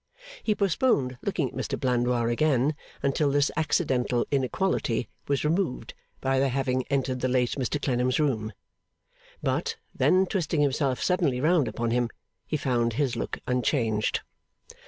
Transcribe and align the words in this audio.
He 0.41 0.55
postponed 0.55 1.19
looking 1.21 1.49
at 1.49 1.53
Mr 1.55 1.79
Blandois 1.79 2.25
again 2.27 2.73
until 3.03 3.29
this 3.29 3.51
accidental 3.55 4.25
inequality 4.31 5.07
was 5.27 5.43
removed 5.45 5.93
by 6.21 6.39
their 6.39 6.49
having 6.49 6.87
entered 6.89 7.19
the 7.19 7.27
late 7.27 7.51
Mr 7.51 7.79
Clennam's 7.79 8.19
room. 8.19 8.51
But, 9.43 9.75
then 9.93 10.25
twisting 10.25 10.61
himself 10.61 11.03
suddenly 11.03 11.39
round 11.39 11.67
upon 11.67 11.91
him, 11.91 12.09
he 12.47 12.57
found 12.57 12.93
his 12.93 13.15
look 13.15 13.37
unchanged. 13.45 14.21